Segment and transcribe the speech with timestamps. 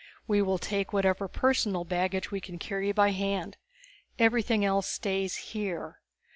[0.27, 3.57] We will take whatever personal baggage we can carry by hand;
[4.17, 6.01] everything else stays here.